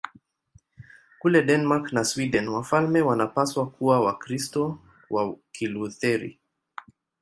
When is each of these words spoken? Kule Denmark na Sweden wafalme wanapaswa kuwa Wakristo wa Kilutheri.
Kule 1.19 1.43
Denmark 1.45 1.93
na 1.93 2.03
Sweden 2.05 2.47
wafalme 2.47 3.01
wanapaswa 3.01 3.69
kuwa 3.71 3.99
Wakristo 4.01 4.79
wa 5.09 5.35
Kilutheri. 5.51 6.39